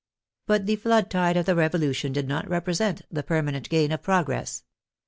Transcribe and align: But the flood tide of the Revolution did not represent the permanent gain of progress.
But 0.47 0.65
the 0.65 0.77
flood 0.77 1.11
tide 1.11 1.37
of 1.37 1.45
the 1.45 1.53
Revolution 1.53 2.11
did 2.11 2.27
not 2.27 2.49
represent 2.49 3.03
the 3.11 3.21
permanent 3.21 3.69
gain 3.69 3.91
of 3.91 4.01
progress. 4.01 4.63